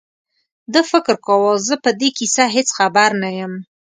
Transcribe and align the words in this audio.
ده 0.73 0.81
فکر 0.91 1.15
کاوه 1.25 1.53
زه 1.67 1.75
په 1.83 1.91
دې 1.99 2.09
کیسه 2.17 2.45
هېڅ 2.55 2.67
خبر 2.77 3.09
نه 3.23 3.29
یم. 3.37 3.53